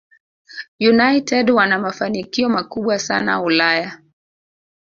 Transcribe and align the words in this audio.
united 0.79 1.49
wana 1.51 1.79
mafanikio 1.79 2.49
makubwa 2.49 2.99
sana 2.99 3.41
Ulaya 3.41 4.01